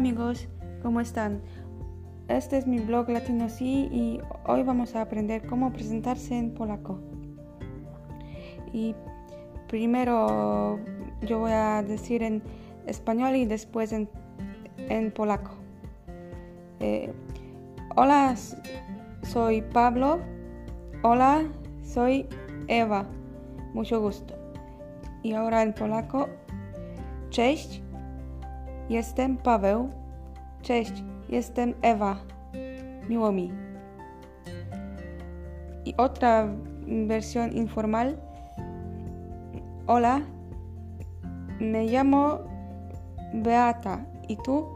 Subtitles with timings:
[0.00, 0.48] amigos,
[0.82, 1.42] ¿cómo están?
[2.26, 6.98] Este es mi blog Latino Sí y hoy vamos a aprender cómo presentarse en polaco.
[8.72, 8.94] Y
[9.68, 10.80] primero
[11.20, 12.42] yo voy a decir en
[12.86, 14.08] español y después en,
[15.12, 15.50] polaco.
[16.80, 17.12] Eh,
[17.94, 18.34] hola,
[19.20, 20.20] soy Pablo.
[21.02, 21.42] Hola,
[21.82, 22.26] soy
[22.68, 23.04] Eva.
[23.74, 24.34] Mucho gusto.
[25.22, 26.26] Y ahora en polaco.
[27.28, 27.82] Cześć,
[28.90, 29.90] jestem Paweł.
[30.62, 30.92] Cześć,
[31.28, 32.16] jestem Ewa.
[33.08, 33.52] Miło mi.
[35.86, 36.48] Y otra
[37.06, 38.16] versión informal.
[39.86, 40.20] Hola,
[41.60, 42.38] me llamo
[43.34, 44.04] Beata.
[44.28, 44.66] ¿Y tú?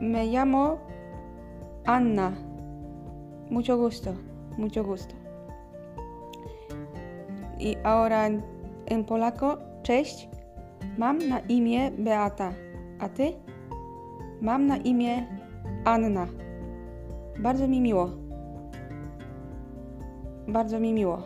[0.00, 0.78] Me llamo
[1.86, 2.32] Anna.
[3.50, 4.14] Mucho gusto,
[4.58, 5.14] mucho gusto.
[7.58, 8.26] Y ahora
[8.86, 10.28] en polaco, cześć.
[10.98, 12.63] Mam na imię Beata.
[12.98, 13.32] A ty?
[14.40, 15.26] Mam na imię
[15.84, 16.26] Anna.
[17.38, 18.10] Bardzo mi miło.
[20.48, 21.22] Bardzo mi miło.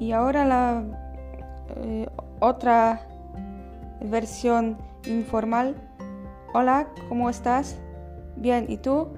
[0.00, 0.82] Y ahora la
[1.76, 2.06] eh,
[2.40, 2.98] otra
[4.00, 4.76] versión
[5.06, 5.74] informal.
[6.54, 7.78] Hola, ¿cómo estás?
[8.36, 9.08] Bien, ¿y tú?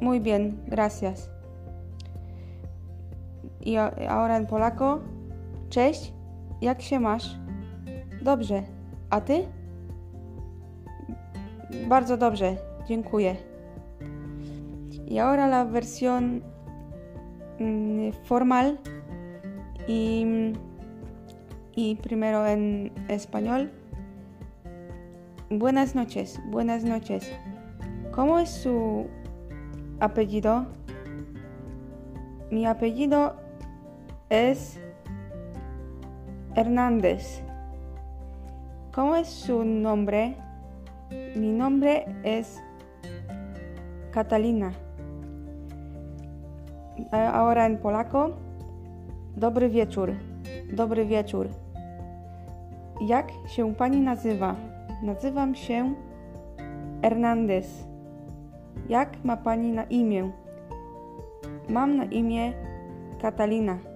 [0.00, 1.30] Muy bien, gracias.
[3.60, 5.00] Y ahora en polaco.
[5.70, 6.12] Cześć,
[6.60, 7.43] jak się masz?
[8.24, 8.62] Dobrze,
[9.10, 9.44] a ty?
[11.88, 13.36] Bardzo dobrze, dziękuję.
[15.10, 16.40] Y ahora la versión
[17.60, 18.78] mm, formal
[19.88, 20.24] y,
[21.76, 23.70] y primero en español.
[25.50, 27.30] Buenas noches, buenas noches.
[28.10, 29.06] ¿Cómo es su
[30.00, 30.64] apellido?
[32.50, 33.34] Mi apellido
[34.30, 34.80] es
[36.54, 37.44] Hernández.
[38.94, 40.36] ¿Cómo es su nombre?
[41.34, 42.62] Mi nombre es
[44.12, 44.72] Catalina.
[47.10, 48.36] Ahora en polaco.
[49.34, 50.12] Dobry wieczór.
[50.72, 51.48] Dobry wieczór.
[53.00, 54.54] Jak się pani nazywa?
[55.02, 55.94] Nazywam się
[57.02, 57.88] Hernandez.
[58.88, 60.30] Jak ma pani na imię?
[61.68, 62.52] Mam na imię
[63.22, 63.93] Catalina.